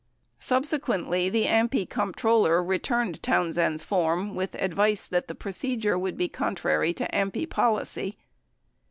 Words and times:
77 0.39 0.41
Sub 0.41 0.81
sequently, 1.05 1.31
the 1.31 1.45
AMPI 1.45 1.87
comptroller 1.87 2.63
returned 2.63 3.21
Townsend's 3.21 3.83
form 3.83 4.33
with 4.33 4.55
advice 4.59 5.05
that 5.05 5.27
the 5.27 5.35
procedure 5.35 5.95
would 5.95 6.17
be 6.17 6.27
contrary 6.27 6.91
to 6.91 7.07
AMPI 7.13 7.47
policy. 7.51 8.17